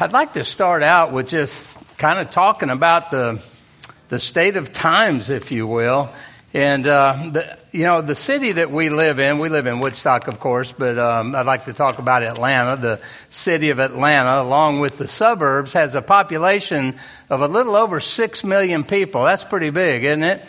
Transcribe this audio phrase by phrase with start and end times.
[0.00, 1.66] I'd like to start out with just
[1.98, 3.44] kind of talking about the
[4.10, 6.08] the state of times, if you will.
[6.54, 10.28] And uh, the, you know, the city that we live in, we live in Woodstock,
[10.28, 12.80] of course, but um, I'd like to talk about Atlanta.
[12.80, 16.94] The city of Atlanta, along with the suburbs, has a population
[17.28, 19.24] of a little over six million people.
[19.24, 20.44] That's pretty big, isn't it?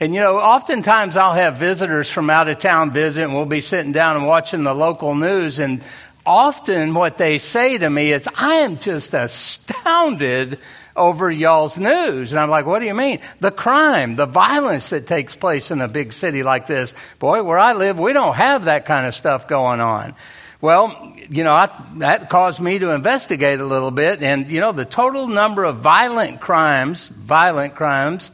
[0.00, 3.60] And you know, oftentimes I'll have visitors from out of town visit, and we'll be
[3.60, 5.82] sitting down and watching the local news, and
[6.26, 10.58] often what they say to me is, I am just astounded
[10.96, 12.32] over y'all's news.
[12.32, 13.20] And I'm like, what do you mean?
[13.40, 16.94] The crime, the violence that takes place in a big city like this.
[17.18, 20.14] Boy, where I live, we don't have that kind of stuff going on.
[20.60, 24.22] Well, you know, I, that caused me to investigate a little bit.
[24.22, 28.30] And, you know, the total number of violent crimes, violent crimes,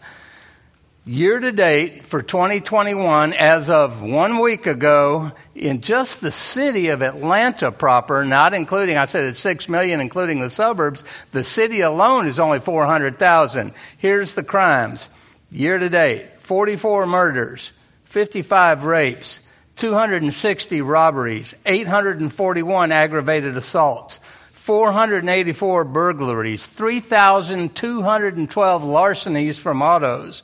[1.07, 7.01] year to date for 2021 as of one week ago in just the city of
[7.03, 12.27] Atlanta proper, not including, I said it's 6 million, including the suburbs, the city alone
[12.27, 13.73] is only 400,000.
[13.97, 15.09] Here's the crimes.
[15.51, 17.73] Year to date, 44 murders,
[18.05, 19.41] 55 rapes,
[19.77, 24.21] 260 robberies, 841 aggravated assaults,
[24.53, 30.43] 484 burglaries, 3,212 larcenies from autos,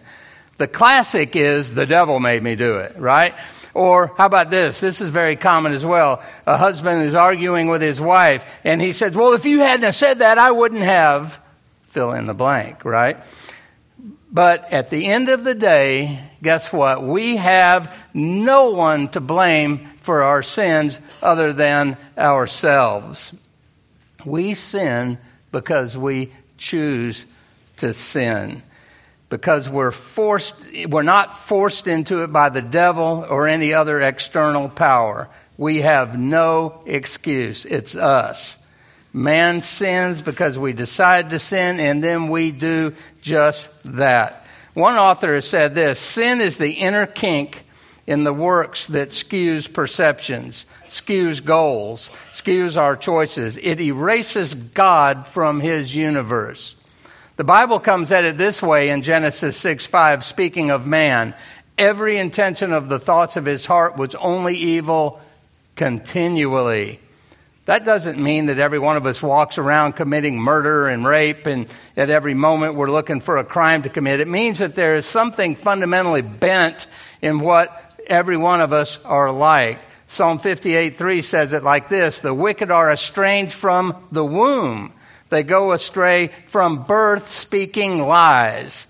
[0.57, 3.33] The classic is, the devil made me do it, right?
[3.73, 4.79] Or how about this?
[4.79, 6.21] This is very common as well.
[6.45, 10.19] A husband is arguing with his wife and he says, well, if you hadn't said
[10.19, 11.39] that, I wouldn't have
[11.89, 13.17] fill in the blank, right?
[14.31, 17.03] But at the end of the day, guess what?
[17.03, 23.33] We have no one to blame for our sins other than ourselves.
[24.25, 25.17] We sin
[25.51, 27.25] because we choose
[27.77, 28.63] to sin
[29.31, 34.69] because we're forced, we're not forced into it by the devil or any other external
[34.69, 35.29] power.
[35.57, 37.65] We have no excuse.
[37.65, 38.57] It's us.
[39.13, 44.45] Man sins because we decide to sin and then we do just that.
[44.73, 47.65] One author has said this, sin is the inner kink
[48.07, 53.57] in the works that skews perceptions, skews goals, skews our choices.
[53.57, 56.75] It erases God from his universe.
[57.41, 61.33] The Bible comes at it this way in Genesis 6 5, speaking of man.
[61.75, 65.19] Every intention of the thoughts of his heart was only evil
[65.75, 66.99] continually.
[67.65, 71.65] That doesn't mean that every one of us walks around committing murder and rape and
[71.97, 74.19] at every moment we're looking for a crime to commit.
[74.19, 76.85] It means that there is something fundamentally bent
[77.23, 79.79] in what every one of us are like.
[80.05, 84.93] Psalm 58 3 says it like this The wicked are estranged from the womb.
[85.31, 88.85] They go astray from birth speaking lies.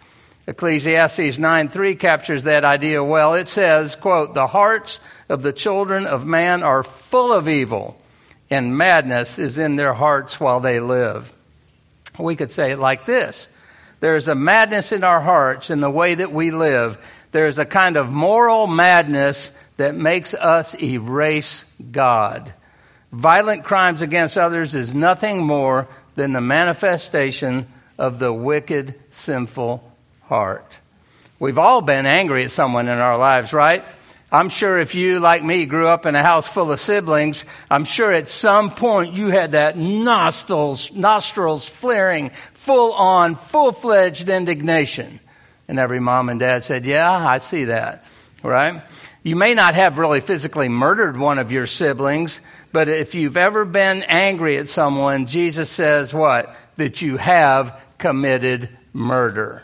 [0.47, 3.35] Ecclesiastes 9:3 captures that idea well.
[3.35, 7.95] It says, quote, the hearts of the children of man are full of evil,
[8.49, 11.31] and madness is in their hearts while they live.
[12.17, 13.47] We could say it like this.
[13.99, 16.97] There's a madness in our hearts in the way that we live.
[17.33, 22.51] There's a kind of moral madness that makes us erase God.
[23.11, 27.67] Violent crimes against others is nothing more than the manifestation
[27.97, 29.83] of the wicked, sinful
[30.23, 30.79] heart.
[31.39, 33.83] We've all been angry at someone in our lives, right?
[34.31, 37.83] I'm sure if you, like me, grew up in a house full of siblings, I'm
[37.83, 45.19] sure at some point you had that nostrils, nostrils flaring, full on, full fledged indignation.
[45.67, 48.05] And every mom and dad said, Yeah, I see that,
[48.41, 48.81] right?
[49.23, 52.39] You may not have really physically murdered one of your siblings,
[52.71, 56.55] but if you've ever been angry at someone, Jesus says what?
[56.77, 59.63] That you have committed murder.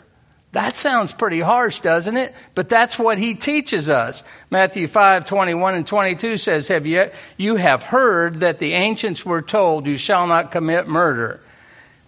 [0.52, 2.34] That sounds pretty harsh, doesn't it?
[2.54, 4.22] But that's what he teaches us.
[4.50, 9.42] Matthew 5, 21 and 22 says, have you, you have heard that the ancients were
[9.42, 11.40] told, you shall not commit murder.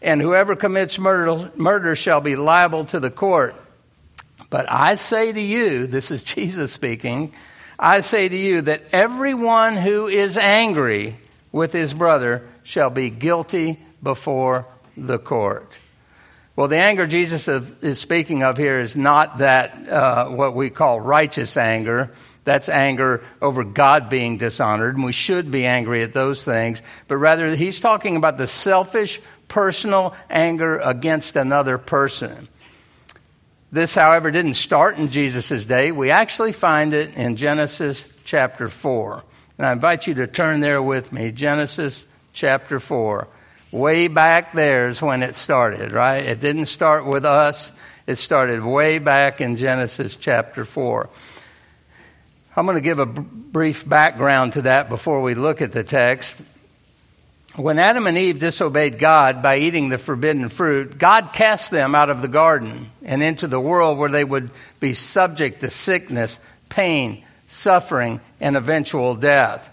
[0.00, 3.54] And whoever commits murder, murder shall be liable to the court.
[4.48, 7.34] But I say to you, this is Jesus speaking,
[7.82, 11.16] I say to you that everyone who is angry
[11.50, 14.66] with his brother shall be guilty before
[14.98, 15.72] the court.
[16.56, 21.00] Well, the anger Jesus is speaking of here is not that uh, what we call
[21.00, 22.10] righteous anger.
[22.44, 26.82] That's anger over God being dishonored, and we should be angry at those things.
[27.08, 32.48] But rather, he's talking about the selfish, personal anger against another person.
[33.72, 35.92] This, however, didn't start in Jesus' day.
[35.92, 39.22] We actually find it in Genesis chapter 4.
[39.58, 41.30] And I invite you to turn there with me.
[41.30, 43.28] Genesis chapter 4.
[43.70, 46.24] Way back there is when it started, right?
[46.24, 47.70] It didn't start with us.
[48.08, 51.08] It started way back in Genesis chapter 4.
[52.56, 56.36] I'm going to give a brief background to that before we look at the text.
[57.56, 62.08] When Adam and Eve disobeyed God by eating the forbidden fruit, God cast them out
[62.08, 66.38] of the garden and into the world where they would be subject to sickness,
[66.68, 69.68] pain, suffering, and eventual death.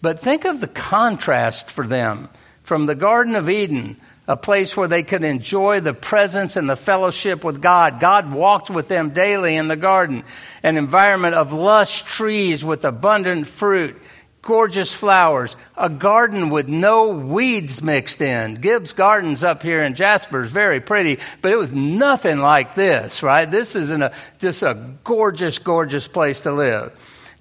[0.00, 2.28] But think of the contrast for them
[2.62, 3.96] from the Garden of Eden,
[4.28, 7.98] a place where they could enjoy the presence and the fellowship with God.
[7.98, 10.22] God walked with them daily in the garden,
[10.62, 14.00] an environment of lush trees with abundant fruit
[14.48, 18.54] gorgeous flowers, a garden with no weeds mixed in.
[18.54, 23.22] Gibbs Gardens up here in Jasper is very pretty, but it was nothing like this,
[23.22, 23.44] right?
[23.44, 26.92] This is a, just a gorgeous, gorgeous place to live.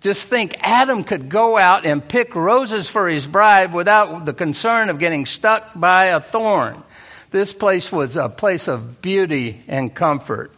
[0.02, 4.90] Just think Adam could go out and pick roses for his bride without the concern
[4.90, 6.84] of getting stuck by a thorn.
[7.32, 10.52] This place was a place of beauty and comfort.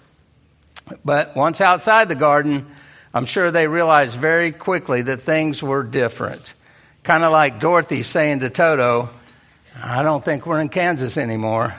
[1.06, 2.66] But once outside the garden,
[3.14, 6.54] I'm sure they realized very quickly that things were different.
[7.04, 9.10] Kind of like Dorothy saying to Toto,
[9.82, 11.74] I don't think we're in Kansas anymore.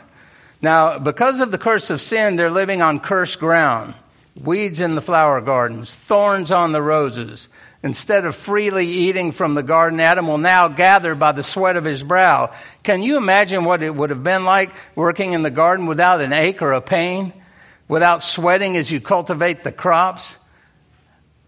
[0.60, 3.94] Now, because of the curse of sin, they're living on cursed ground.
[4.34, 7.48] Weeds in the flower gardens, thorns on the roses.
[7.82, 11.84] Instead of freely eating from the garden, Adam will now gather by the sweat of
[11.84, 12.52] his brow.
[12.82, 16.32] Can you imagine what it would have been like working in the garden without an
[16.32, 17.32] ache or a pain?
[17.88, 20.36] Without sweating as you cultivate the crops?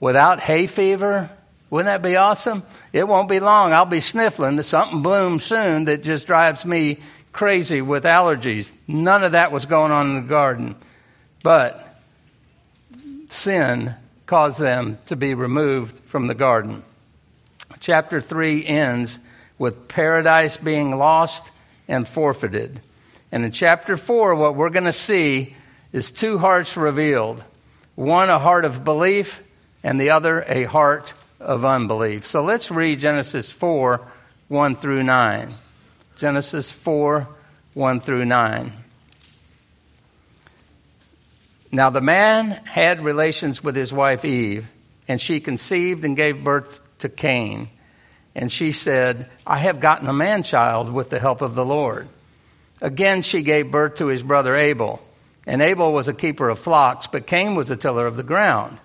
[0.03, 1.31] Without hay fever.
[1.71, 2.65] Wouldn't that be awesome?
[2.93, 3.73] It won't be long.
[3.73, 4.61] I'll be sniffling.
[4.65, 6.99] Something blooms soon that just drives me
[7.31, 8.73] crazy with allergies.
[8.89, 10.75] None of that was going on in the garden.
[11.45, 11.97] But
[13.29, 13.95] sin
[14.27, 16.83] caused them to be removed from the garden.
[17.79, 19.21] Chapter 3 ends
[19.57, 21.49] with paradise being lost
[21.87, 22.81] and forfeited.
[23.31, 25.55] And in chapter 4, what we're going to see
[25.93, 27.43] is two hearts revealed
[27.95, 29.43] one, a heart of belief,
[29.82, 32.26] and the other a heart of unbelief.
[32.26, 34.00] So let's read Genesis 4
[34.49, 35.55] 1 through 9.
[36.17, 37.29] Genesis 4
[37.75, 38.73] 1 through 9.
[41.73, 44.70] Now the man had relations with his wife Eve,
[45.08, 47.70] and she conceived and gave birth to Cain.
[48.34, 52.08] And she said, I have gotten a man child with the help of the Lord.
[52.81, 55.02] Again, she gave birth to his brother Abel.
[55.46, 58.79] And Abel was a keeper of flocks, but Cain was a tiller of the ground.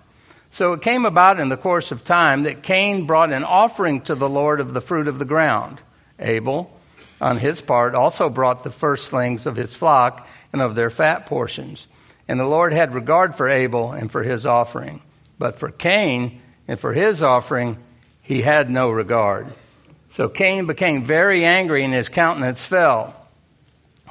[0.50, 4.14] So it came about in the course of time that Cain brought an offering to
[4.14, 5.80] the Lord of the fruit of the ground.
[6.18, 6.70] Abel,
[7.20, 11.86] on his part, also brought the firstlings of his flock and of their fat portions.
[12.26, 15.02] And the Lord had regard for Abel and for his offering.
[15.38, 17.78] But for Cain and for his offering,
[18.22, 19.46] he had no regard.
[20.10, 23.14] So Cain became very angry and his countenance fell.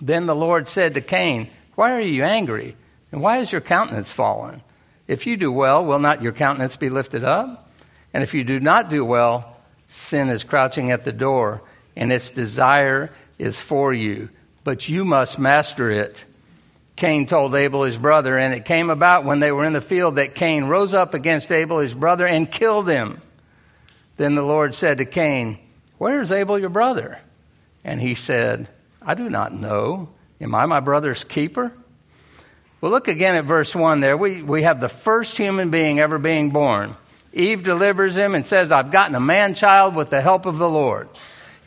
[0.01, 2.75] Then the Lord said to Cain, Why are you angry?
[3.12, 4.62] And why is your countenance fallen?
[5.08, 7.70] If you do well, will not your countenance be lifted up?
[8.14, 11.62] And if you do not do well, sin is crouching at the door,
[11.96, 14.30] and its desire is for you,
[14.64, 16.26] but you must master it.
[16.96, 20.16] Cain told Abel his brother, and it came about when they were in the field
[20.16, 23.22] that Cain rose up against Abel his brother and killed him.
[24.18, 25.60] Then the Lord said to Cain,
[26.00, 27.20] Where is Abel your brother?
[27.84, 28.68] And he said,
[29.02, 30.10] I do not know.
[30.42, 31.72] Am I my brother's keeper?
[32.79, 34.15] Well, look again at verse 1 there.
[34.15, 36.96] We, we have the first human being ever being born.
[37.34, 40.69] Eve delivers him and says, I've gotten a man child with the help of the
[40.69, 41.10] Lord.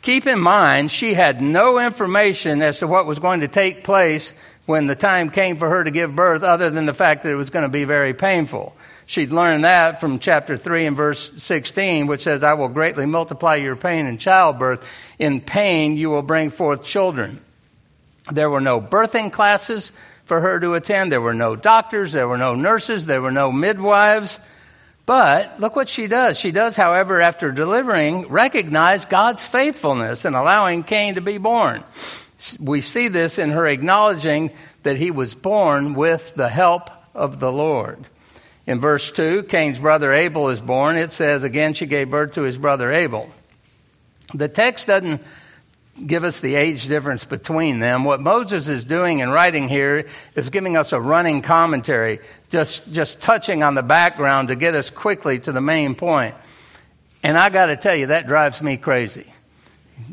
[0.01, 4.33] Keep in mind, she had no information as to what was going to take place
[4.65, 7.35] when the time came for her to give birth, other than the fact that it
[7.35, 8.73] was going to be very painful.
[9.05, 13.55] She'd learned that from chapter 3 and verse 16, which says, I will greatly multiply
[13.55, 14.87] your pain in childbirth.
[15.19, 17.41] In pain, you will bring forth children.
[18.31, 19.91] There were no birthing classes
[20.31, 21.11] for her to attend.
[21.11, 24.39] There were no doctors, there were no nurses, there were no midwives.
[25.05, 26.39] But look what she does.
[26.39, 31.83] She does, however, after delivering, recognize God's faithfulness in allowing Cain to be born.
[32.61, 34.51] We see this in her acknowledging
[34.83, 37.99] that he was born with the help of the Lord.
[38.65, 40.95] In verse 2, Cain's brother Abel is born.
[40.95, 43.29] It says, again, she gave birth to his brother Abel.
[44.33, 45.23] The text doesn't
[46.05, 48.03] give us the age difference between them.
[48.03, 53.21] What Moses is doing in writing here is giving us a running commentary, just, just
[53.21, 56.35] touching on the background to get us quickly to the main point.
[57.23, 59.31] And I got to tell you, that drives me crazy.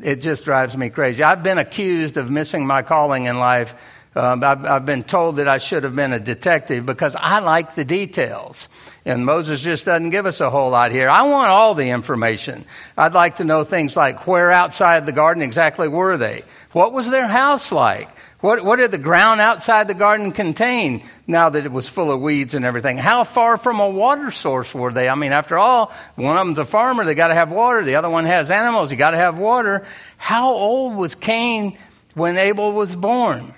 [0.03, 1.23] It just drives me crazy.
[1.23, 3.75] I've been accused of missing my calling in life.
[4.19, 7.77] Um, I've, I've been told that I should have been a detective because I like
[7.77, 8.69] the details.
[9.05, 11.09] And Moses just doesn't give us a whole lot here.
[11.09, 12.65] I want all the information.
[12.97, 16.43] I'd like to know things like where outside the garden exactly were they?
[16.73, 18.11] What was their house like?
[18.41, 22.21] What, what did the ground outside the garden contain now that it was full of
[22.21, 22.99] weeds and everything?
[22.99, 25.09] How far from a water source were they?
[25.09, 27.85] I mean, after all, one of them's a farmer, they gotta have water.
[27.85, 29.87] The other one has animals, you gotta have water.
[30.17, 31.79] How old was Cain
[32.15, 33.55] when Abel was born?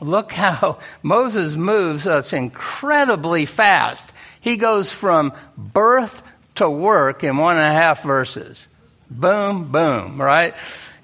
[0.00, 4.12] Look how Moses moves us incredibly fast.
[4.40, 6.22] He goes from birth
[6.56, 8.66] to work in one and a half verses.
[9.10, 10.54] Boom, boom, right?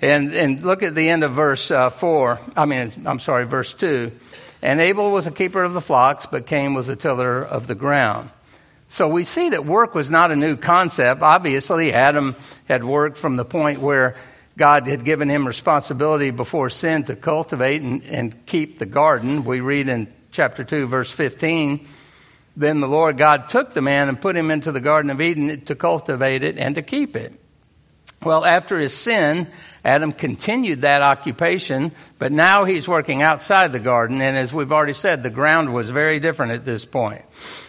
[0.03, 2.41] And, and look at the end of verse uh, 4.
[2.57, 4.13] I mean, I'm sorry, verse 2.
[4.63, 7.75] And Abel was a keeper of the flocks, but Cain was a tiller of the
[7.75, 8.31] ground.
[8.89, 11.23] So we see that work was not a new concept.
[11.23, 12.35] Obviously, Adam
[12.67, 14.17] had worked from the point where
[14.61, 19.45] God had given him responsibility before sin to cultivate and, and keep the garden.
[19.45, 21.89] We read in chapter 2, verse 15
[22.57, 25.63] then the Lord God took the man and put him into the Garden of Eden
[25.63, 27.33] to cultivate it and to keep it.
[28.23, 29.47] Well, after his sin,
[29.83, 34.93] Adam continued that occupation, but now he's working outside the garden, and as we've already
[34.93, 37.23] said, the ground was very different at this point.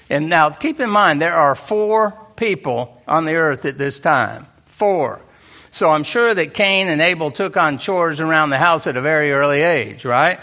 [0.10, 4.48] And now keep in mind, there are four people on the earth at this time.
[4.66, 5.22] Four.
[5.72, 9.02] So I'm sure that Cain and Abel took on chores around the house at a
[9.02, 10.40] very early age, right?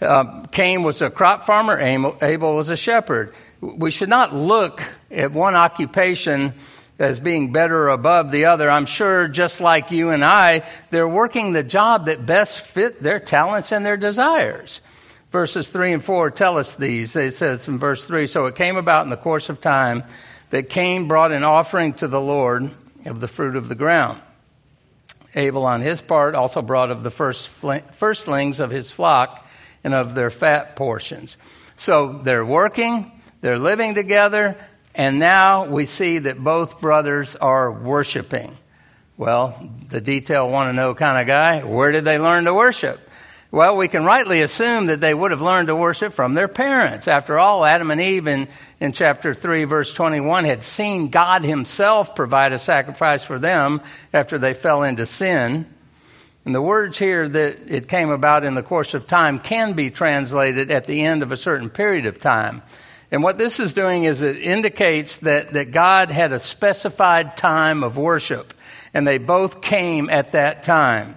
[0.00, 5.30] Uh, Cain was a crop farmer, Abel was a shepherd we should not look at
[5.32, 6.52] one occupation
[6.98, 8.68] as being better or above the other.
[8.68, 13.20] I'm sure just like you and I, they're working the job that best fit their
[13.20, 14.80] talents and their desires.
[15.30, 17.14] Verses 3 and 4 tell us these.
[17.16, 20.02] It says in verse 3, So it came about in the course of time
[20.50, 22.70] that Cain brought an offering to the Lord
[23.06, 24.20] of the fruit of the ground.
[25.34, 29.46] Abel, on his part, also brought of the first firstlings of his flock
[29.82, 31.36] and of their fat portions.
[31.76, 33.10] So they're working,
[33.40, 34.56] they're living together,
[34.94, 38.56] and now we see that both brothers are worshiping.
[39.16, 39.58] Well,
[39.88, 43.00] the detail want to know kind of guy, where did they learn to worship?
[43.52, 47.06] Well, we can rightly assume that they would have learned to worship from their parents.
[47.06, 48.48] After all, Adam and Eve in,
[48.80, 54.38] in chapter 3 verse 21 had seen God himself provide a sacrifice for them after
[54.38, 55.66] they fell into sin.
[56.46, 59.90] And the words here that it came about in the course of time can be
[59.90, 62.62] translated at the end of a certain period of time.
[63.10, 67.84] And what this is doing is it indicates that, that God had a specified time
[67.84, 68.54] of worship,
[68.94, 71.16] and they both came at that time.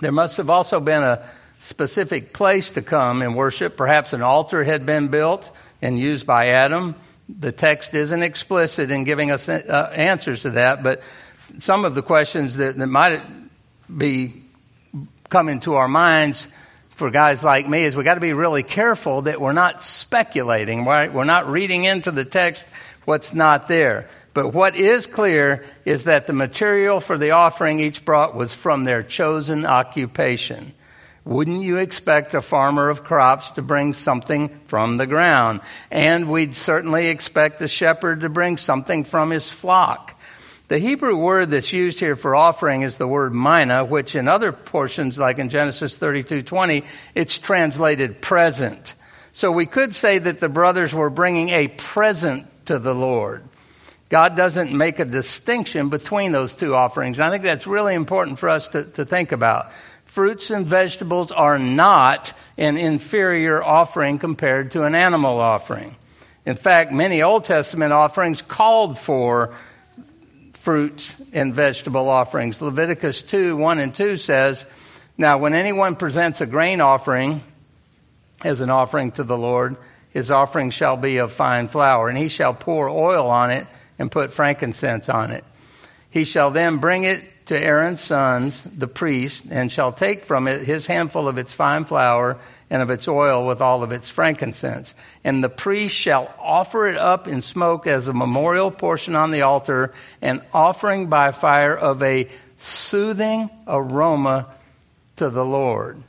[0.00, 1.26] There must have also been a
[1.66, 3.76] specific place to come and worship.
[3.76, 5.50] Perhaps an altar had been built
[5.82, 6.94] and used by Adam.
[7.28, 11.02] The text isn't explicit in giving us uh, answers to that, but
[11.58, 13.22] some of the questions that, that might
[13.94, 14.32] be
[15.28, 16.46] coming to our minds
[16.90, 20.84] for guys like me is we got to be really careful that we're not speculating,
[20.84, 21.12] right?
[21.12, 22.64] We're not reading into the text
[23.04, 24.08] what's not there.
[24.34, 28.84] But what is clear is that the material for the offering each brought was from
[28.84, 30.74] their chosen occupation.
[31.26, 35.60] Wouldn't you expect a farmer of crops to bring something from the ground?
[35.90, 40.16] And we'd certainly expect the shepherd to bring something from his flock.
[40.68, 44.52] The Hebrew word that's used here for offering is the word minchah, which in other
[44.52, 46.84] portions, like in Genesis 32:20,
[47.16, 48.94] it's translated present.
[49.32, 53.42] So we could say that the brothers were bringing a present to the Lord.
[54.08, 57.18] God doesn't make a distinction between those two offerings.
[57.18, 59.72] I think that's really important for us to, to think about.
[60.16, 65.94] Fruits and vegetables are not an inferior offering compared to an animal offering.
[66.46, 69.52] In fact, many Old Testament offerings called for
[70.54, 72.62] fruits and vegetable offerings.
[72.62, 74.64] Leviticus 2 1 and 2 says,
[75.18, 77.42] Now, when anyone presents a grain offering
[78.42, 79.76] as an offering to the Lord,
[80.08, 83.66] his offering shall be of fine flour, and he shall pour oil on it
[83.98, 85.44] and put frankincense on it.
[86.08, 90.64] He shall then bring it to Aaron's sons, the priest, and shall take from it
[90.64, 92.38] his handful of its fine flour
[92.70, 94.94] and of its oil with all of its frankincense.
[95.22, 99.42] And the priest shall offer it up in smoke as a memorial portion on the
[99.42, 104.48] altar, an offering by fire of a soothing aroma
[105.16, 106.02] to the Lord.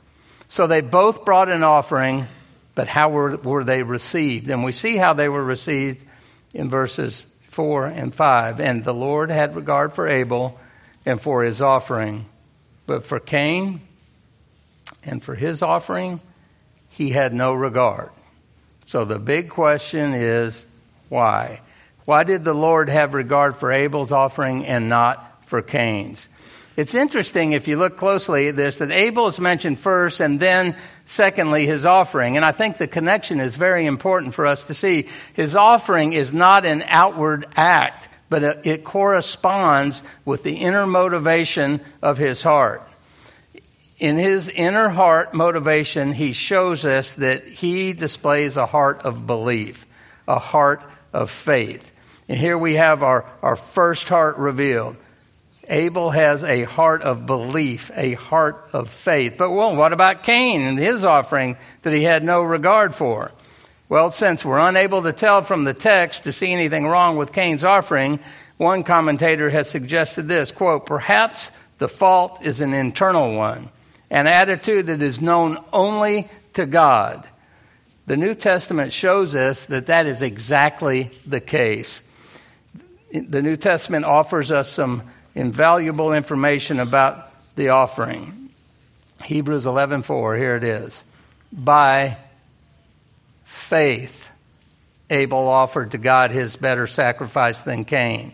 [0.48, 2.26] So they both brought an offering,
[2.74, 4.50] but how were, were they received?
[4.50, 6.04] And we see how they were received
[6.52, 8.58] in verses 4 and 5.
[8.58, 10.58] And the Lord had regard for Abel
[11.08, 12.26] and for his offering,
[12.86, 13.80] but for Cain
[15.02, 16.20] and for his offering,
[16.90, 18.10] he had no regard.
[18.86, 20.64] So the big question is
[21.08, 21.60] why?
[22.04, 26.28] Why did the Lord have regard for Abel's offering and not for Cain's?
[26.76, 30.76] It's interesting if you look closely at this that Abel is mentioned first and then
[31.06, 32.36] secondly his offering.
[32.36, 35.08] And I think the connection is very important for us to see.
[35.32, 42.18] His offering is not an outward act, but it corresponds with the inner motivation of
[42.18, 42.82] his heart.
[43.98, 49.86] In his inner heart motivation, he shows us that he displays a heart of belief,
[50.28, 50.82] a heart
[51.12, 51.90] of faith.
[52.28, 54.96] And here we have our, our first heart revealed.
[55.68, 59.34] Abel has a heart of belief, a heart of faith.
[59.36, 63.32] But well, what about Cain and his offering that he had no regard for?
[63.88, 67.64] Well, since we're unable to tell from the text to see anything wrong with Cain's
[67.64, 68.20] offering,
[68.58, 73.70] one commentator has suggested this, quote, perhaps the fault is an internal one,
[74.10, 77.26] an attitude that is known only to God.
[78.06, 82.02] The New Testament shows us that that is exactly the case.
[83.12, 85.02] The New Testament offers us some
[85.34, 88.50] invaluable information about the offering.
[89.24, 91.02] Hebrews 11:4 here it is.
[91.52, 92.18] By
[93.68, 94.30] faith
[95.10, 98.32] Abel offered to God his better sacrifice than Cain,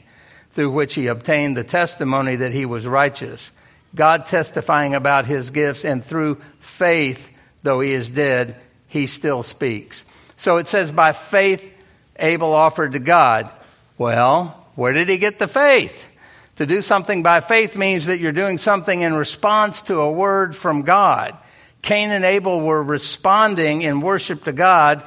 [0.52, 3.50] through which he obtained the testimony that he was righteous.
[3.94, 7.30] God testifying about his gifts and through faith
[7.62, 10.04] though he is dead he still speaks.
[10.36, 11.72] So it says by faith
[12.16, 13.50] Abel offered to God.
[13.98, 16.06] Well, where did he get the faith?
[16.56, 20.54] To do something by faith means that you're doing something in response to a word
[20.54, 21.36] from God.
[21.82, 25.02] Cain and Abel were responding in worship to God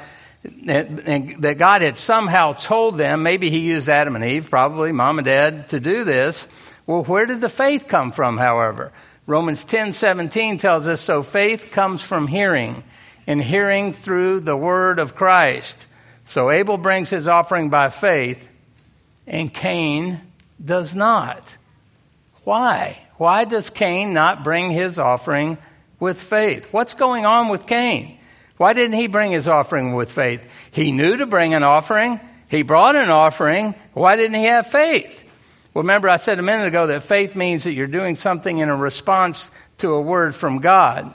[0.68, 5.20] and that God had somehow told them, maybe he used Adam and Eve, probably mom
[5.20, 6.48] and dad, to do this.
[6.86, 8.92] Well, where did the faith come from, however?
[9.26, 12.84] Romans 10 17 tells us, so faith comes from hearing,
[13.26, 15.86] and hearing through the word of Christ.
[16.24, 18.48] So Abel brings his offering by faith,
[19.26, 20.22] and Cain
[20.64, 21.58] does not.
[22.44, 23.06] Why?
[23.18, 25.58] Why does Cain not bring his offering
[26.00, 26.72] with faith?
[26.72, 28.17] What's going on with Cain?
[28.58, 30.50] Why didn't he bring his offering with faith?
[30.72, 32.20] He knew to bring an offering.
[32.50, 33.76] He brought an offering.
[33.94, 35.24] Why didn't he have faith?
[35.74, 38.70] Well, remember, I said a minute ago that faith means that you're doing something in
[38.70, 41.14] a response to a word from God.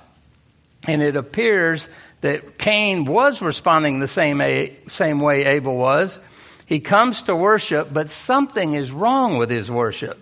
[0.86, 1.88] And it appears
[2.20, 4.40] that Cain was responding the same,
[4.88, 6.20] same way Abel was.
[6.66, 10.18] He comes to worship, but something is wrong with his worship.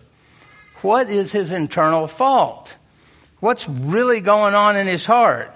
[0.83, 2.75] What is his internal fault?
[3.41, 5.55] What's really going on in his heart?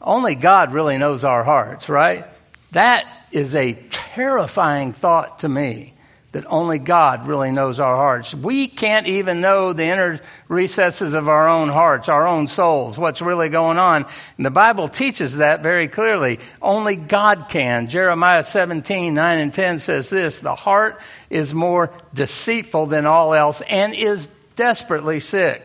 [0.00, 2.24] Only God really knows our hearts, right?
[2.72, 5.94] That is a terrifying thought to me
[6.32, 8.32] that only God really knows our hearts.
[8.32, 13.22] We can't even know the inner recesses of our own hearts, our own souls, what's
[13.22, 14.04] really going on.
[14.36, 16.38] And the Bible teaches that very clearly.
[16.62, 17.88] Only God can.
[17.88, 23.62] Jeremiah 17, 9 and 10 says this, the heart is more deceitful than all else
[23.62, 25.62] and is desperately sick.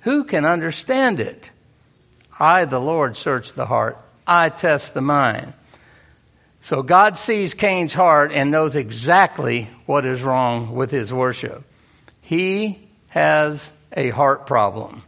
[0.00, 1.51] Who can understand it?
[2.38, 3.98] I, the Lord, search the heart.
[4.26, 5.52] I test the mind.
[6.60, 11.64] So God sees Cain's heart and knows exactly what is wrong with his worship.
[12.20, 15.02] He has a heart problem.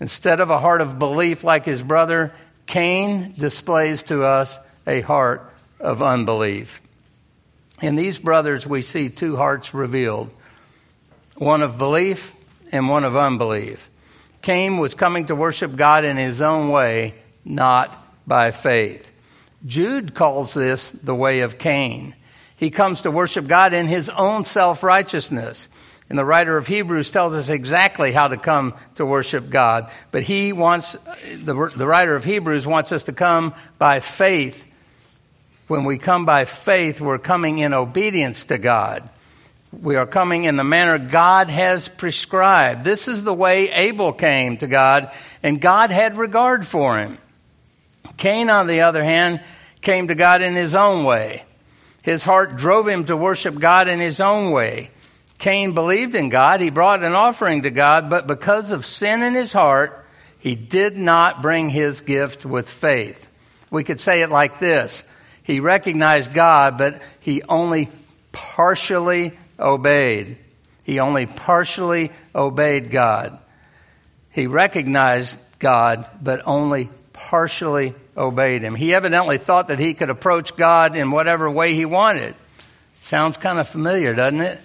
[0.00, 2.32] Instead of a heart of belief like his brother,
[2.66, 6.82] Cain displays to us a heart of unbelief.
[7.80, 10.30] In these brothers, we see two hearts revealed
[11.36, 12.32] one of belief
[12.72, 13.88] and one of unbelief.
[14.44, 17.14] Cain was coming to worship God in his own way,
[17.46, 19.10] not by faith.
[19.64, 22.14] Jude calls this the way of Cain.
[22.54, 25.70] He comes to worship God in his own self righteousness.
[26.10, 29.90] And the writer of Hebrews tells us exactly how to come to worship God.
[30.10, 34.66] But he wants, the, the writer of Hebrews wants us to come by faith.
[35.68, 39.08] When we come by faith, we're coming in obedience to God.
[39.82, 42.84] We are coming in the manner God has prescribed.
[42.84, 47.18] This is the way Abel came to God, and God had regard for him.
[48.16, 49.42] Cain, on the other hand,
[49.80, 51.44] came to God in his own way.
[52.02, 54.90] His heart drove him to worship God in his own way.
[55.38, 56.60] Cain believed in God.
[56.60, 60.06] He brought an offering to God, but because of sin in his heart,
[60.38, 63.28] he did not bring his gift with faith.
[63.70, 65.02] We could say it like this.
[65.42, 67.90] He recognized God, but he only
[68.32, 70.38] partially obeyed.
[70.84, 73.38] He only partially obeyed God.
[74.30, 78.74] He recognized God, but only partially obeyed him.
[78.74, 82.34] He evidently thought that he could approach God in whatever way he wanted.
[83.00, 84.60] Sounds kind of familiar, doesn't it?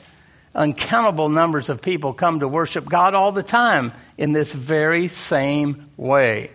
[0.55, 5.89] Uncountable numbers of people come to worship God all the time in this very same
[5.95, 6.49] way,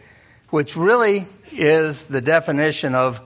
[0.50, 3.20] which really is the definition of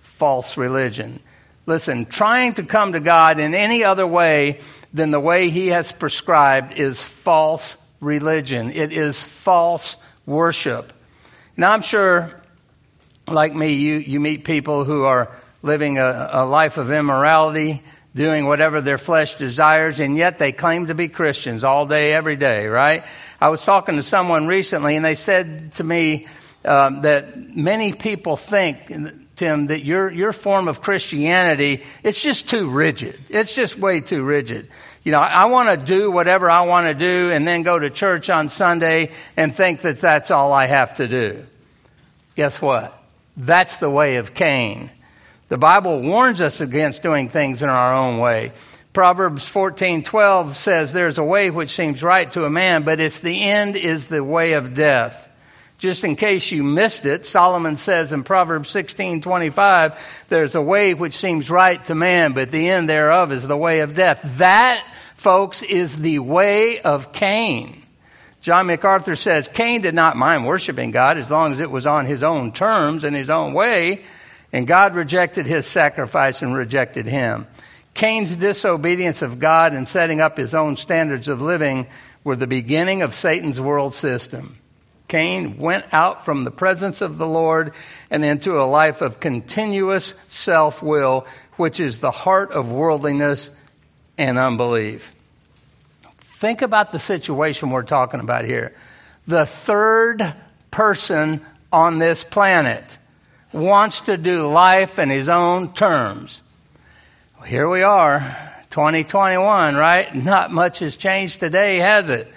[0.00, 1.20] false religion.
[1.68, 4.60] Listen, trying to come to God in any other way
[4.94, 8.70] than the way He has prescribed is false religion.
[8.70, 10.94] It is false worship.
[11.58, 12.32] Now, I'm sure,
[13.26, 15.30] like me, you, you meet people who are
[15.62, 17.82] living a, a life of immorality,
[18.14, 22.36] doing whatever their flesh desires, and yet they claim to be Christians all day, every
[22.36, 23.04] day, right?
[23.42, 26.28] I was talking to someone recently, and they said to me
[26.64, 28.90] um, that many people think,
[29.38, 33.18] Tim, that your your form of Christianity it's just too rigid.
[33.30, 34.68] It's just way too rigid.
[35.04, 37.78] You know, I, I want to do whatever I want to do, and then go
[37.78, 41.46] to church on Sunday and think that that's all I have to do.
[42.36, 42.94] Guess what?
[43.36, 44.90] That's the way of Cain.
[45.48, 48.52] The Bible warns us against doing things in our own way.
[48.92, 53.44] Proverbs 14:12 says there's a way which seems right to a man, but it's the
[53.44, 55.27] end is the way of death.
[55.78, 59.96] Just in case you missed it, Solomon says in Proverbs 16:25,
[60.28, 63.80] there's a way which seems right to man, but the end thereof is the way
[63.80, 64.20] of death.
[64.38, 67.82] That, folks, is the way of Cain.
[68.40, 72.06] John MacArthur says Cain did not mind worshiping God as long as it was on
[72.06, 74.04] his own terms and his own way.
[74.52, 77.46] And God rejected his sacrifice and rejected him.
[77.94, 81.86] Cain's disobedience of God and setting up his own standards of living
[82.24, 84.56] were the beginning of Satan's world system.
[85.08, 87.72] Cain went out from the presence of the Lord
[88.10, 93.50] and into a life of continuous self will, which is the heart of worldliness
[94.18, 95.14] and unbelief.
[96.18, 98.74] Think about the situation we're talking about here.
[99.26, 100.34] The third
[100.70, 101.40] person
[101.72, 102.98] on this planet
[103.52, 106.42] wants to do life in his own terms.
[107.46, 108.20] Here we are,
[108.70, 110.14] 2021, right?
[110.14, 112.28] Not much has changed today, has it?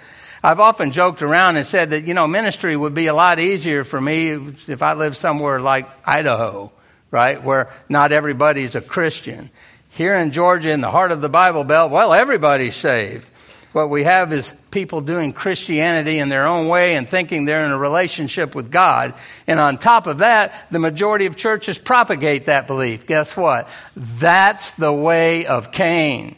[0.42, 3.84] I've often joked around and said that, you know, ministry would be a lot easier
[3.84, 6.72] for me if I lived somewhere like Idaho,
[7.12, 7.42] right?
[7.42, 9.50] Where not everybody's a Christian.
[9.90, 13.28] Here in Georgia, in the heart of the Bible Belt, well, everybody's saved.
[13.72, 17.70] What we have is people doing Christianity in their own way and thinking they're in
[17.70, 19.14] a relationship with God.
[19.46, 23.06] And on top of that, the majority of churches propagate that belief.
[23.06, 23.68] Guess what?
[23.96, 26.36] That's the way of Cain.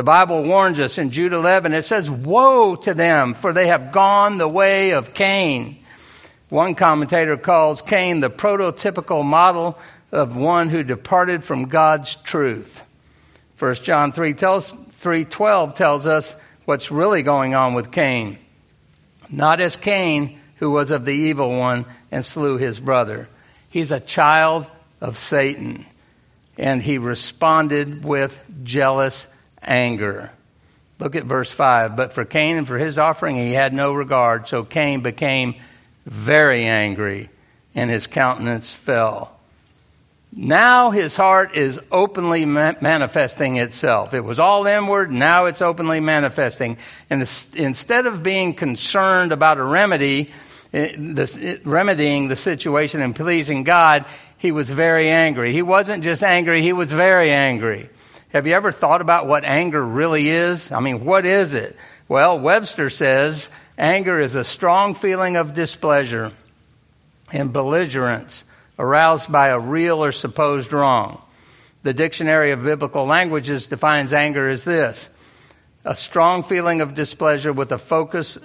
[0.00, 3.92] The Bible warns us in Jude 11, it says, Woe to them, for they have
[3.92, 5.76] gone the way of Cain.
[6.48, 9.78] One commentator calls Cain the prototypical model
[10.10, 12.82] of one who departed from God's truth.
[13.58, 16.34] 1 John 3 tells, 3.12 tells us
[16.64, 18.38] what's really going on with Cain.
[19.30, 23.28] Not as Cain, who was of the evil one and slew his brother.
[23.68, 24.66] He's a child
[24.98, 25.84] of Satan.
[26.56, 29.26] And he responded with jealous
[29.62, 30.30] anger.
[30.98, 31.96] Look at verse 5.
[31.96, 34.48] But for Cain and for his offering he had no regard.
[34.48, 35.54] So Cain became
[36.06, 37.28] very angry,
[37.74, 39.36] and his countenance fell.
[40.32, 44.14] Now his heart is openly ma- manifesting itself.
[44.14, 46.78] It was all inward, now it's openly manifesting.
[47.08, 50.30] And instead of being concerned about a remedy,
[50.72, 54.04] eh, it, remedying the situation and pleasing God,
[54.38, 55.52] he was very angry.
[55.52, 57.90] He wasn't just angry, he was very angry.
[58.32, 60.70] Have you ever thought about what anger really is?
[60.70, 61.76] I mean, what is it?
[62.08, 66.32] Well, Webster says anger is a strong feeling of displeasure
[67.32, 68.44] and belligerence
[68.78, 71.20] aroused by a real or supposed wrong.
[71.82, 75.08] The Dictionary of Biblical Languages defines anger as this
[75.84, 78.38] a strong feeling of displeasure with a focus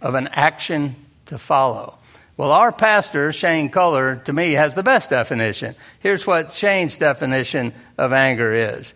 [0.00, 0.96] of an action
[1.26, 1.98] to follow.
[2.36, 5.74] Well, our pastor, Shane Culler, to me has the best definition.
[6.00, 8.94] Here's what Shane's definition of anger is.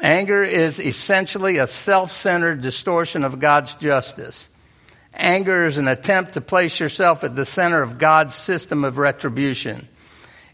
[0.00, 4.48] Anger is essentially a self-centered distortion of God's justice.
[5.14, 9.88] Anger is an attempt to place yourself at the center of God's system of retribution.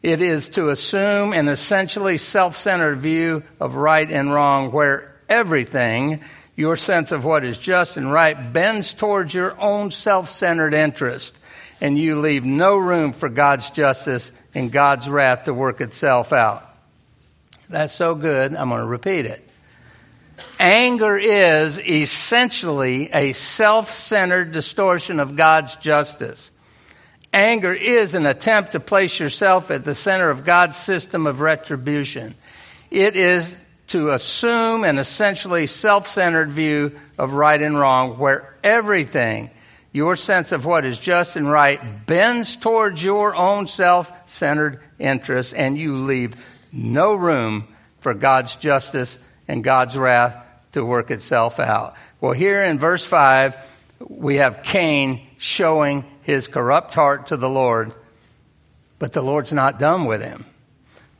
[0.02, 6.20] It is to assume an essentially self-centered view of right and wrong where everything,
[6.56, 11.36] your sense of what is just and right, bends towards your own self-centered interest
[11.80, 16.73] and you leave no room for God's justice and God's wrath to work itself out.
[17.68, 19.48] That's so good, I'm going to repeat it.
[20.58, 26.50] Anger is essentially a self-centered distortion of God's justice.
[27.32, 32.34] Anger is an attempt to place yourself at the center of God's system of retribution.
[32.90, 33.56] It is
[33.88, 39.50] to assume an essentially self-centered view of right and wrong where everything,
[39.92, 45.76] your sense of what is just and right, bends towards your own self-centered interests and
[45.76, 46.36] you leave
[46.74, 47.68] no room
[48.00, 50.36] for God's justice and God's wrath
[50.72, 51.94] to work itself out.
[52.20, 53.56] Well, here in verse 5,
[54.08, 57.92] we have Cain showing his corrupt heart to the Lord,
[58.98, 60.46] but the Lord's not done with him.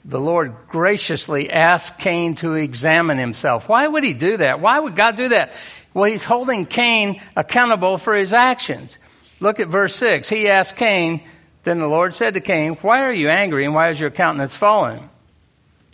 [0.04, 3.68] The Lord graciously asked Cain to examine himself.
[3.68, 4.60] Why would he do that?
[4.60, 5.52] Why would God do that?
[5.94, 8.98] Well, he's holding Cain accountable for his actions.
[9.40, 10.28] Look at verse 6.
[10.28, 11.22] He asked Cain,
[11.62, 14.54] then the Lord said to Cain, Why are you angry and why is your countenance
[14.54, 15.08] fallen?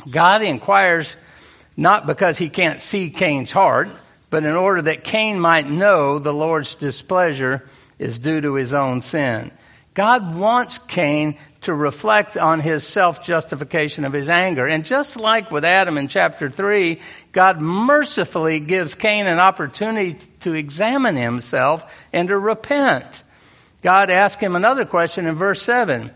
[0.08, 1.16] God inquires
[1.76, 3.88] not because he can't see Cain's heart,
[4.28, 7.66] but in order that Cain might know the Lord's displeasure
[7.98, 9.50] is due to his own sin.
[9.94, 14.66] God wants Cain to reflect on his self justification of his anger.
[14.66, 17.00] And just like with Adam in chapter 3,
[17.32, 23.24] God mercifully gives Cain an opportunity to examine himself and to repent.
[23.82, 26.10] God asks him another question in verse 7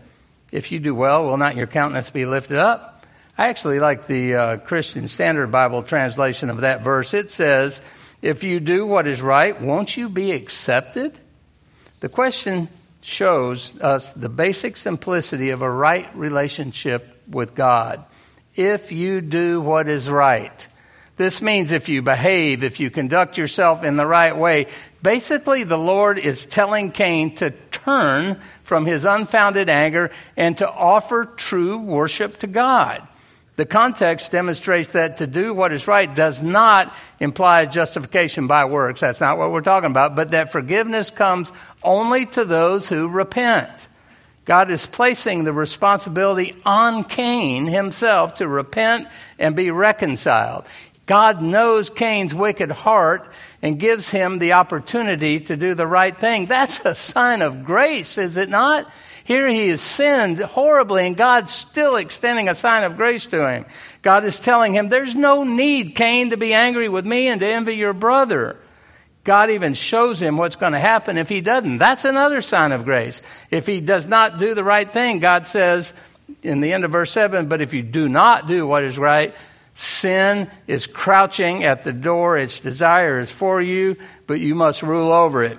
[0.51, 2.94] If you do well, will not your countenance be lifted up?
[3.37, 7.13] I actually like the uh, Christian Standard Bible translation of that verse.
[7.13, 7.81] It says,
[8.21, 11.19] If you do what is right, won't you be accepted?
[11.99, 12.69] The question
[13.01, 18.05] shows us the basic simplicity of a right relationship with God.
[18.55, 20.67] If you do what is right.
[21.17, 24.67] This means if you behave, if you conduct yourself in the right way.
[25.01, 31.25] Basically, the Lord is telling Cain to turn from his unfounded anger and to offer
[31.25, 33.05] true worship to God.
[33.55, 38.99] The context demonstrates that to do what is right does not imply justification by works.
[38.99, 43.71] That's not what we're talking about, but that forgiveness comes only to those who repent.
[44.43, 49.07] God is placing the responsibility on Cain himself to repent
[49.39, 50.65] and be reconciled.
[51.05, 56.45] God knows Cain's wicked heart and gives him the opportunity to do the right thing.
[56.45, 58.91] That's a sign of grace, is it not?
[59.25, 63.65] Here he has sinned horribly and God's still extending a sign of grace to him.
[64.03, 67.47] God is telling him, there's no need, Cain, to be angry with me and to
[67.47, 68.55] envy your brother.
[69.23, 71.79] God even shows him what's going to happen if he doesn't.
[71.79, 73.23] That's another sign of grace.
[73.49, 75.91] If he does not do the right thing, God says
[76.43, 79.33] in the end of verse 7, but if you do not do what is right,
[79.73, 82.37] sin is crouching at the door.
[82.37, 85.57] Its desire is for you, but you must rule over it.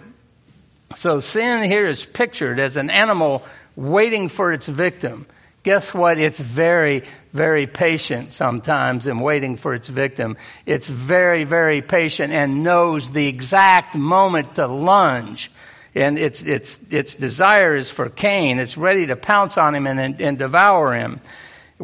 [0.94, 3.44] So sin here is pictured as an animal
[3.74, 5.26] waiting for its victim.
[5.62, 6.18] Guess what?
[6.18, 10.36] It's very, very patient sometimes in waiting for its victim.
[10.64, 15.50] It's very, very patient and knows the exact moment to lunge.
[15.94, 18.60] And its, its, its desire is for Cain.
[18.60, 21.20] It's ready to pounce on him and, and devour him.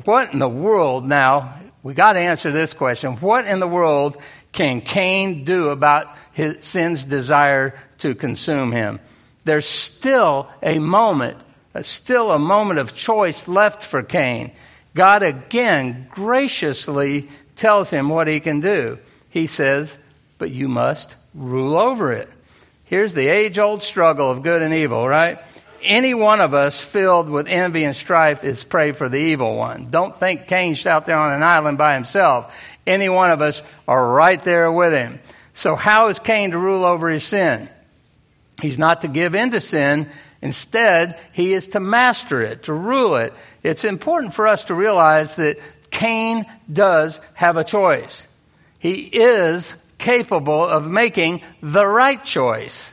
[0.04, 1.54] What in the world now?
[1.82, 3.16] We got to answer this question.
[3.16, 4.16] What in the world
[4.52, 9.00] can Cain do about his sin's desire to consume him.
[9.44, 11.38] There's still a moment,
[11.74, 14.52] uh, still a moment of choice left for Cain.
[14.94, 18.98] God again graciously tells him what he can do.
[19.30, 19.96] He says,
[20.38, 22.28] but you must rule over it.
[22.84, 25.38] Here's the age old struggle of good and evil, right?
[25.82, 29.90] Any one of us filled with envy and strife is prey for the evil one.
[29.90, 32.54] Don't think Cain's out there on an island by himself.
[32.86, 35.20] Any one of us are right there with him.
[35.54, 37.68] So how is Cain to rule over his sin?
[38.62, 40.08] He's not to give in to sin.
[40.40, 43.34] Instead, he is to master it, to rule it.
[43.64, 45.58] It's important for us to realize that
[45.90, 48.24] Cain does have a choice.
[48.78, 52.92] He is capable of making the right choice.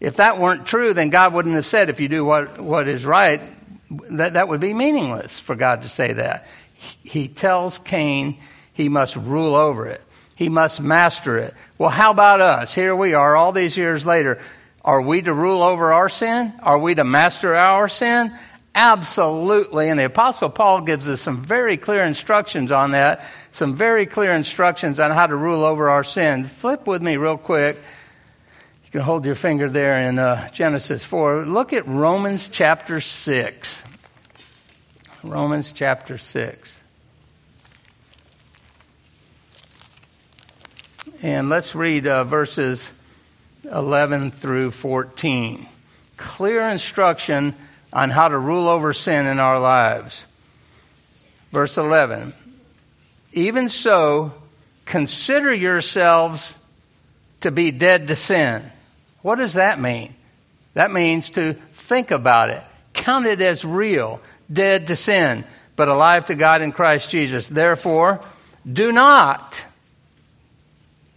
[0.00, 3.04] If that weren't true, then God wouldn't have said, if you do what, what is
[3.04, 3.42] right,
[4.12, 6.46] that, that would be meaningless for God to say that.
[7.02, 8.38] He tells Cain
[8.72, 10.00] he must rule over it.
[10.36, 11.54] He must master it.
[11.76, 12.74] Well, how about us?
[12.74, 14.40] Here we are all these years later.
[14.84, 16.54] Are we to rule over our sin?
[16.62, 18.32] Are we to master our sin?
[18.74, 19.88] Absolutely.
[19.88, 23.24] And the apostle Paul gives us some very clear instructions on that.
[23.52, 26.46] Some very clear instructions on how to rule over our sin.
[26.46, 27.76] Flip with me real quick.
[28.84, 31.44] You can hold your finger there in uh, Genesis 4.
[31.44, 33.82] Look at Romans chapter 6.
[35.22, 36.80] Romans chapter 6.
[41.22, 42.90] And let's read uh, verses
[43.64, 45.66] 11 through 14.
[46.16, 47.54] Clear instruction
[47.92, 50.24] on how to rule over sin in our lives.
[51.52, 52.32] Verse 11.
[53.32, 54.34] Even so,
[54.84, 56.54] consider yourselves
[57.40, 58.62] to be dead to sin.
[59.22, 60.14] What does that mean?
[60.74, 64.20] That means to think about it, count it as real,
[64.52, 65.44] dead to sin,
[65.76, 67.48] but alive to God in Christ Jesus.
[67.48, 68.20] Therefore,
[68.70, 69.64] do not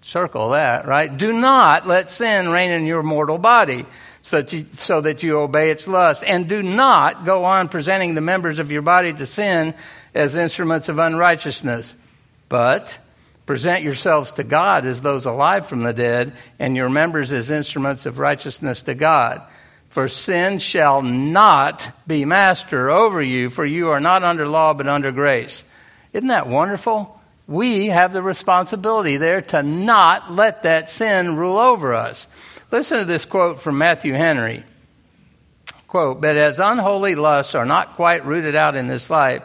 [0.03, 1.15] Circle that, right?
[1.15, 3.85] Do not let sin reign in your mortal body
[4.21, 6.23] so that, you, so that you obey its lust.
[6.25, 9.73] And do not go on presenting the members of your body to sin
[10.13, 11.95] as instruments of unrighteousness,
[12.47, 12.97] but
[13.45, 18.05] Present yourselves to God as those alive from the dead, and your members as instruments
[18.05, 19.41] of righteousness to God.
[19.89, 24.87] For sin shall not be master over you, for you are not under law, but
[24.87, 25.63] under grace.
[26.13, 27.19] Isn't that wonderful?
[27.47, 32.27] We have the responsibility there to not let that sin rule over us.
[32.71, 34.63] Listen to this quote from Matthew Henry.
[35.87, 39.43] Quote, but as unholy lusts are not quite rooted out in this life,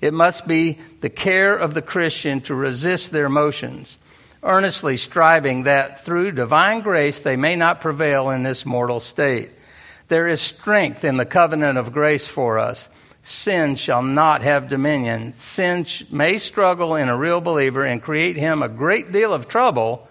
[0.00, 3.98] it must be the care of the Christian to resist their motions,
[4.42, 9.50] earnestly striving that through divine grace they may not prevail in this mortal state.
[10.08, 12.88] There is strength in the covenant of grace for us.
[13.22, 15.34] Sin shall not have dominion.
[15.34, 20.08] Sin may struggle in a real believer and create him a great deal of trouble,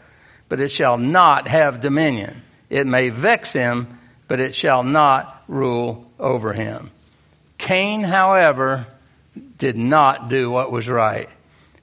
[0.48, 2.44] but it shall not have dominion.
[2.70, 6.92] It may vex him, but it shall not rule over him.
[7.58, 8.88] Cain, however,
[9.58, 11.30] did not do what was right,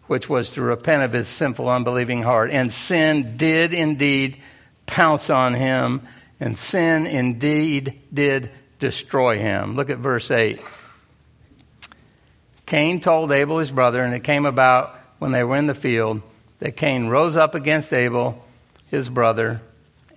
[0.06, 2.50] which was to repent of his sinful, unbelieving heart.
[2.50, 4.38] And sin did indeed
[4.86, 6.02] pounce on him,
[6.38, 9.74] and sin indeed did destroy him.
[9.74, 10.60] Look at verse 8.
[12.66, 16.20] Cain told Abel his brother, and it came about when they were in the field
[16.58, 18.44] that Cain rose up against Abel,
[18.88, 19.62] his brother,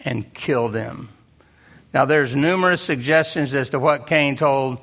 [0.03, 1.09] and killed him.
[1.93, 4.79] Now, there's numerous suggestions as to what Cain told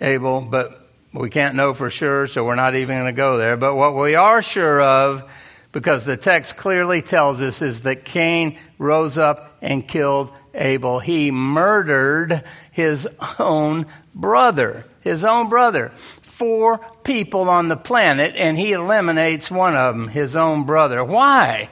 [0.00, 0.80] Abel, but
[1.12, 3.56] we can't know for sure, so we're not even going to go there.
[3.56, 5.30] But what we are sure of,
[5.72, 10.98] because the text clearly tells us, is that Cain rose up and killed Abel.
[10.98, 14.84] He murdered his own brother.
[15.00, 15.92] His own brother.
[16.40, 21.04] Four people on the planet, and he eliminates one of them, his own brother.
[21.04, 21.68] Why?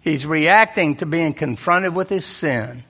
[0.00, 2.82] He's reacting to being confronted with his sin.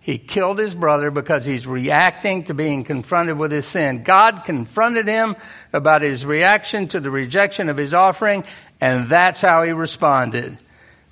[0.00, 4.02] He killed his brother because he's reacting to being confronted with his sin.
[4.02, 5.36] God confronted him
[5.72, 8.42] about his reaction to the rejection of his offering,
[8.80, 10.58] and that's how he responded.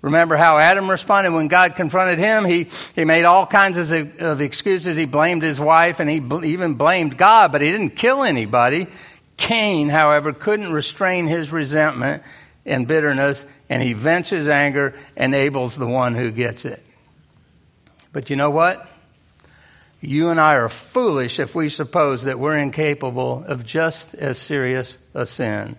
[0.02, 2.44] Remember how Adam responded when God confronted him?
[2.44, 4.96] He, he made all kinds of, of excuses.
[4.96, 8.86] He blamed his wife and he bl- even blamed God, but he didn't kill anybody.
[9.36, 12.22] Cain, however, couldn't restrain his resentment
[12.64, 16.82] and bitterness, and he vents his anger, and Abel's the one who gets it.
[18.12, 18.90] But you know what?
[20.00, 24.98] You and I are foolish if we suppose that we're incapable of just as serious
[25.14, 25.76] a sin.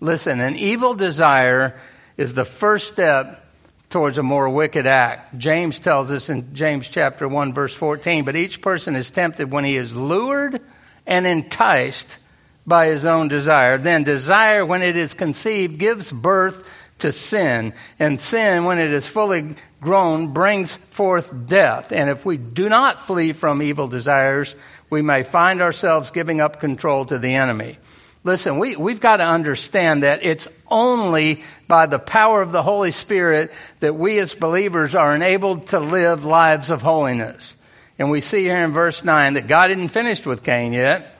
[0.00, 1.78] Listen, an evil desire
[2.16, 3.44] is the first step
[3.88, 5.38] towards a more wicked act.
[5.38, 9.64] James tells us in James chapter 1 verse 14, but each person is tempted when
[9.64, 10.60] he is lured
[11.06, 12.16] and enticed
[12.66, 13.78] by his own desire.
[13.78, 16.68] Then desire, when it is conceived, gives birth
[17.00, 17.74] to sin.
[17.98, 21.92] And sin, when it is fully grown, brings forth death.
[21.92, 24.54] And if we do not flee from evil desires,
[24.88, 27.78] we may find ourselves giving up control to the enemy.
[28.24, 32.92] Listen, we, we've got to understand that it's only by the power of the Holy
[32.92, 37.56] Spirit that we as believers are enabled to live lives of holiness.
[37.98, 41.18] And we see here in verse 9 that God isn't finished with Cain yet.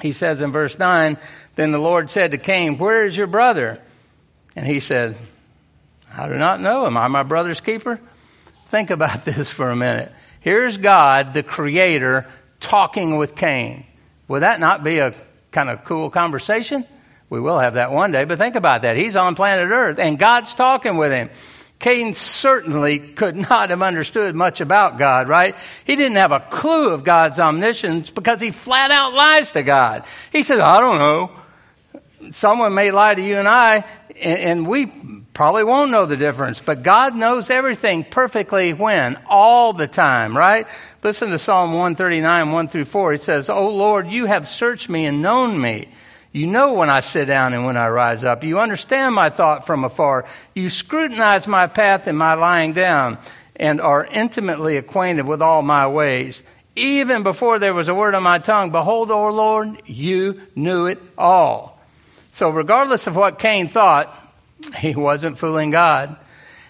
[0.00, 1.16] He says in verse 9,
[1.56, 3.80] Then the Lord said to Cain, Where is your brother?
[4.56, 5.16] And he said,
[6.16, 6.86] I do not know.
[6.86, 8.00] Am I my brother's keeper?
[8.66, 10.12] Think about this for a minute.
[10.40, 12.26] Here's God, the creator,
[12.60, 13.84] talking with Cain.
[14.28, 15.14] Would that not be a
[15.50, 16.84] kind of cool conversation?
[17.30, 18.96] We will have that one day, but think about that.
[18.96, 21.28] He's on planet Earth and God's talking with him.
[21.78, 25.54] Cain certainly could not have understood much about God, right?
[25.84, 30.04] He didn't have a clue of God's omniscience because he flat out lies to God.
[30.32, 31.30] He says, I don't know.
[32.32, 33.84] Someone may lie to you and I,
[34.20, 34.86] and we
[35.32, 39.16] probably won't know the difference, but God knows everything perfectly when?
[39.28, 40.66] All the time, right?
[41.04, 43.14] Listen to Psalm 139, 1 through 4.
[43.14, 45.88] It says, Oh Lord, you have searched me and known me.
[46.32, 48.44] You know when I sit down and when I rise up.
[48.44, 50.26] You understand my thought from afar.
[50.54, 53.18] You scrutinize my path and my lying down
[53.56, 56.42] and are intimately acquainted with all my ways.
[56.76, 61.00] Even before there was a word on my tongue, behold, O Lord, you knew it
[61.16, 61.80] all.
[62.32, 64.14] So, regardless of what Cain thought,
[64.78, 66.16] he wasn't fooling God.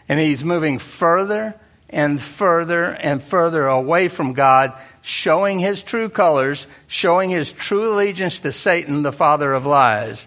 [0.08, 1.54] And he's moving further
[1.90, 4.72] and further and further away from God,
[5.02, 10.26] showing his true colors, showing his true allegiance to Satan, the father of lies.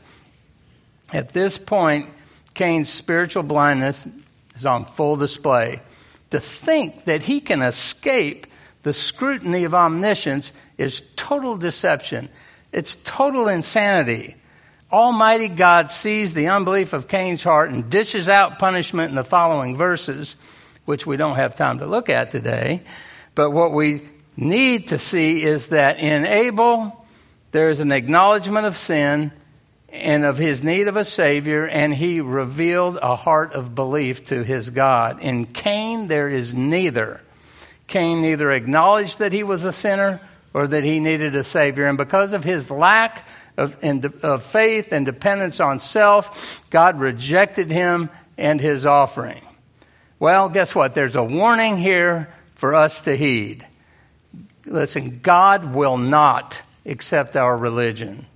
[1.14, 2.08] At this point,
[2.54, 4.08] Cain's spiritual blindness
[4.56, 5.82] is on full display.
[6.32, 8.48] To think that he can escape
[8.84, 12.30] the scrutiny of omniscience is total deception.
[12.72, 14.36] It's total insanity.
[14.92, 19.78] Almighty God sees the unbelief of Cain's heart and dishes out punishment in the following
[19.78, 20.36] verses,
[20.86, 22.82] which we don't have time to look at today.
[23.36, 24.02] But what we
[24.36, 27.06] need to see is that in Abel,
[27.52, 29.32] there is an acknowledgement of sin
[29.90, 34.44] and of his need of a Savior, and he revealed a heart of belief to
[34.44, 35.22] his God.
[35.22, 37.22] In Cain, there is neither.
[37.88, 40.22] Cain neither acknowledged that he was a sinner
[40.54, 43.28] or that he needed a Savior, and because of his lack
[43.58, 43.84] of,
[44.24, 49.42] of faith and dependence on self, God rejected him and his offering.
[50.22, 50.94] Well, guess what?
[50.94, 53.66] There's a warning here for us to heed.
[54.68, 58.28] Listen, God will not accept our religion.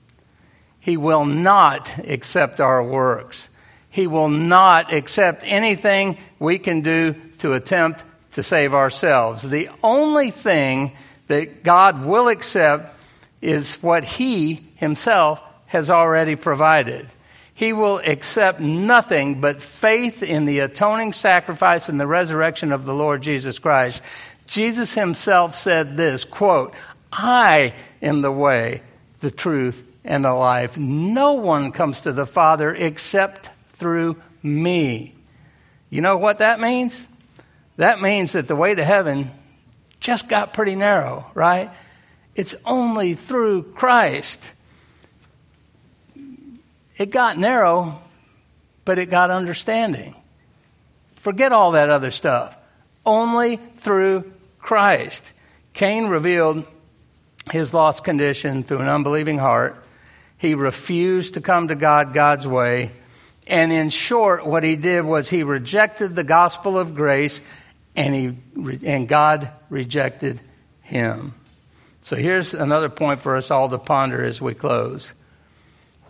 [0.79, 3.49] He will not accept our works.
[3.91, 9.43] He will not accept anything we can do to attempt to save ourselves.
[9.43, 10.93] The only thing
[11.27, 12.99] that God will accept
[13.43, 17.05] is what He Himself has already provided.
[17.55, 22.93] He will accept nothing but faith in the atoning sacrifice and the resurrection of the
[22.93, 24.03] Lord Jesus Christ.
[24.45, 26.73] Jesus Himself said this, quote,
[27.13, 28.81] I am the way,
[29.21, 30.77] the truth, and the life.
[30.77, 35.15] No one comes to the Father except through me.
[35.89, 37.07] You know what that means?
[37.77, 39.31] That means that the way to heaven
[40.01, 41.71] just got pretty narrow, right?
[42.35, 44.51] It's only through Christ.
[46.97, 48.01] It got narrow,
[48.85, 50.15] but it got understanding.
[51.17, 52.55] Forget all that other stuff.
[53.05, 55.23] Only through Christ.
[55.73, 56.65] Cain revealed
[57.51, 59.83] his lost condition through an unbelieving heart.
[60.37, 62.91] He refused to come to God God's way.
[63.47, 67.41] And in short, what he did was he rejected the gospel of grace
[67.95, 68.37] and he,
[68.85, 70.41] and God rejected
[70.81, 71.33] him.
[72.01, 75.11] So here's another point for us all to ponder as we close.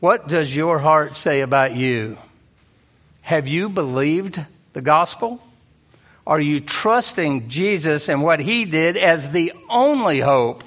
[0.05, 2.19] What does your heart say about you?
[3.23, 4.39] Have you believed
[4.73, 5.41] the gospel?
[6.27, 10.63] Are you trusting Jesus and what he did as the only hope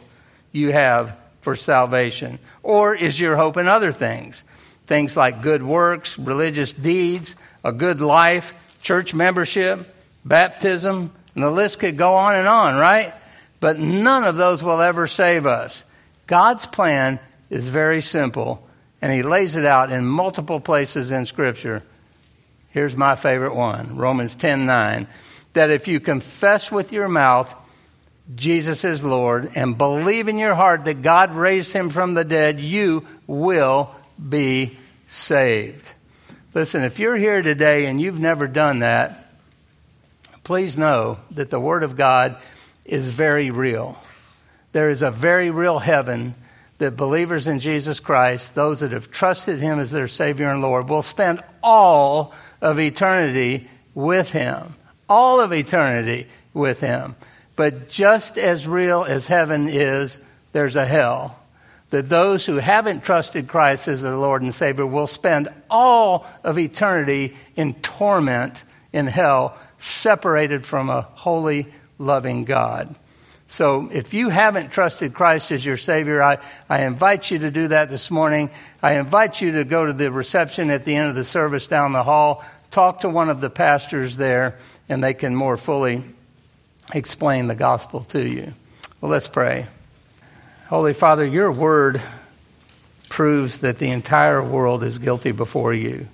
[0.50, 2.40] you have for salvation?
[2.64, 4.42] Or is your hope in other things?
[4.88, 9.86] Things like good works, religious deeds, a good life, church membership,
[10.24, 13.14] baptism, and the list could go on and on, right?
[13.60, 15.84] But none of those will ever save us.
[16.26, 17.20] God's plan
[17.50, 18.67] is very simple,
[19.00, 21.82] and He lays it out in multiple places in Scripture.
[22.70, 25.06] Here's my favorite one Romans 10 9.
[25.54, 27.54] That if you confess with your mouth
[28.34, 32.60] Jesus is Lord and believe in your heart that God raised him from the dead,
[32.60, 33.94] you will
[34.28, 34.76] be
[35.08, 35.86] saved.
[36.52, 39.32] Listen, if you're here today and you've never done that,
[40.44, 42.36] please know that the Word of God
[42.84, 43.96] is very real.
[44.72, 46.34] There is a very real heaven
[46.78, 50.88] that believers in Jesus Christ, those that have trusted Him as their Savior and Lord,
[50.88, 54.74] will spend all of eternity with Him.
[55.08, 57.16] All of eternity with Him.
[57.56, 60.18] But just as real as heaven is,
[60.52, 61.36] there's a hell.
[61.90, 66.58] That those who haven't trusted Christ as their Lord and Savior will spend all of
[66.58, 68.62] eternity in torment
[68.92, 71.66] in hell, separated from a holy,
[71.98, 72.94] loving God.
[73.48, 76.38] So if you haven't trusted Christ as your Savior, I,
[76.68, 78.50] I invite you to do that this morning.
[78.82, 81.92] I invite you to go to the reception at the end of the service down
[81.92, 86.04] the hall, talk to one of the pastors there, and they can more fully
[86.92, 88.52] explain the gospel to you.
[89.00, 89.66] Well, let's pray.
[90.68, 92.02] Holy Father, your word
[93.08, 96.06] proves that the entire world is guilty before you.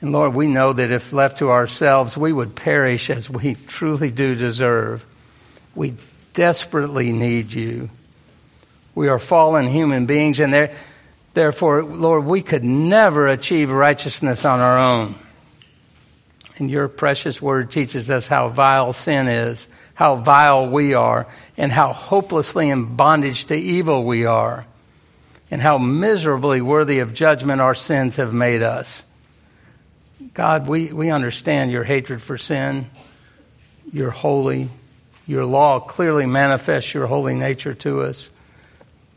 [0.00, 4.12] And Lord, we know that if left to ourselves, we would perish as we truly
[4.12, 5.04] do deserve.
[5.76, 5.94] We
[6.34, 7.90] desperately need you.
[8.94, 10.70] We are fallen human beings, and
[11.34, 15.14] therefore, Lord, we could never achieve righteousness on our own.
[16.56, 21.26] And your precious word teaches us how vile sin is, how vile we are,
[21.58, 24.66] and how hopelessly in bondage to evil we are,
[25.50, 29.04] and how miserably worthy of judgment our sins have made us.
[30.32, 32.90] God, we, we understand your hatred for sin.
[33.92, 34.68] You're holy.
[35.26, 38.30] Your law clearly manifests your holy nature to us,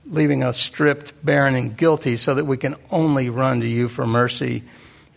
[0.06, 4.08] leaving us stripped, barren, and guilty so that we can only run to you for
[4.08, 4.64] mercy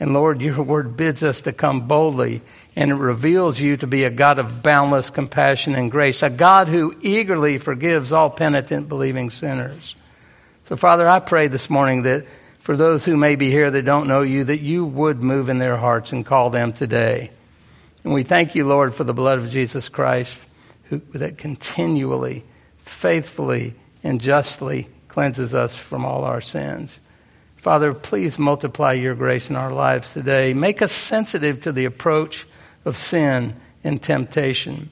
[0.03, 2.43] and Lord, your word bids us to come boldly,
[2.75, 6.67] and it reveals you to be a God of boundless compassion and grace, a God
[6.67, 9.95] who eagerly forgives all penitent, believing sinners.
[10.65, 12.27] So, Father, I pray this morning that
[12.59, 15.59] for those who may be here that don't know you, that you would move in
[15.59, 17.31] their hearts and call them today.
[18.03, 20.45] And we thank you, Lord, for the blood of Jesus Christ
[20.93, 22.45] who, that continually,
[22.77, 23.75] faithfully,
[24.05, 27.01] and justly cleanses us from all our sins.
[27.57, 30.53] Father, please multiply your grace in our lives today.
[30.53, 32.47] Make us sensitive to the approach
[32.85, 34.91] of sin and temptation.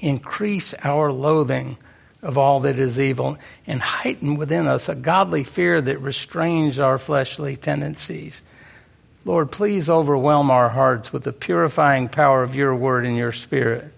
[0.00, 1.76] Increase our loathing
[2.22, 3.36] of all that is evil
[3.66, 8.40] and heighten within us a godly fear that restrains our fleshly tendencies.
[9.26, 13.92] Lord, please overwhelm our hearts with the purifying power of your word and your spirit.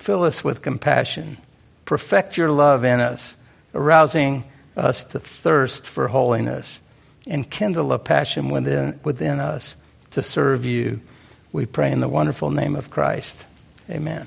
[0.00, 1.36] Fill us with compassion.
[1.84, 3.36] Perfect your love in us,
[3.74, 4.44] arousing
[4.74, 6.80] us to thirst for holiness
[7.26, 9.76] and kindle a passion within, within us
[10.12, 11.02] to serve you.
[11.52, 13.44] We pray in the wonderful name of Christ.
[13.90, 14.26] Amen.